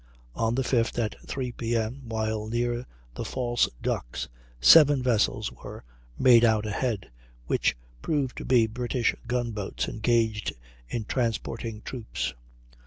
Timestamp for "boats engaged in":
9.51-11.05